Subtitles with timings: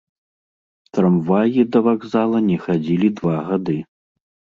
[0.97, 3.77] Трамваі да вакзала не хадзілі два гады.